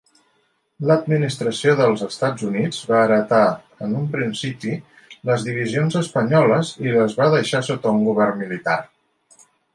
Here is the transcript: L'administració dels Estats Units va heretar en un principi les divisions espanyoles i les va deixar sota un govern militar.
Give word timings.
L'administració 0.91 1.75
dels 1.81 2.05
Estats 2.07 2.45
Units 2.47 2.79
va 2.93 3.01
heretar 3.09 3.43
en 3.89 3.93
un 3.99 4.09
principi 4.17 4.73
les 5.31 5.47
divisions 5.51 5.99
espanyoles 6.03 6.75
i 6.89 6.97
les 6.97 7.17
va 7.23 7.31
deixar 7.37 7.65
sota 7.71 7.97
un 8.01 8.05
govern 8.11 8.43
militar. 8.47 8.83